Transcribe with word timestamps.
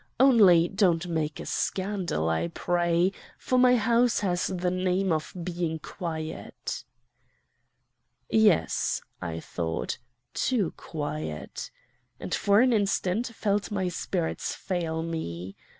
Only 0.19 0.67
don't 0.67 1.07
make 1.07 1.39
a 1.39 1.45
scandal, 1.45 2.27
I 2.27 2.47
pray, 2.47 3.11
for 3.37 3.59
my 3.59 3.75
house 3.75 4.21
has 4.21 4.47
the 4.47 4.71
name 4.71 5.11
of 5.11 5.31
being 5.43 5.77
quiet.' 5.77 6.83
"'Yes,' 8.27 9.03
thought 9.23 9.99
I, 10.01 10.33
'too 10.33 10.73
quiet!' 10.75 11.69
and 12.19 12.33
for 12.33 12.61
an 12.61 12.73
instant 12.73 13.27
felt 13.27 13.69
my 13.69 13.89
spirits 13.89 14.55
fail 14.55 15.03
me. 15.03 15.55